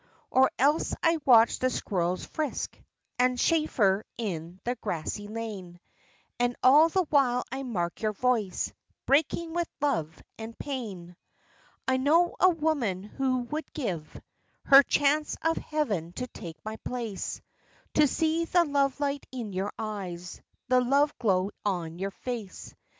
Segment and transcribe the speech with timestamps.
[0.31, 2.75] Or else I watch the squirrels frisk
[3.19, 5.79] And chaffer in the grassy lane;
[6.39, 8.73] And all the while I mark your voice
[9.05, 11.15] Breaking with love and pain.
[11.87, 14.19] I know a woman who would give
[14.63, 17.39] Her chance of heaven to take my place;
[17.93, 22.73] To see the love light in your eyes, The love glow on your face!